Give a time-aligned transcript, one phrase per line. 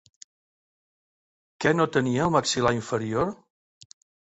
[1.65, 3.33] Què no tenia el maxil·lar inferior?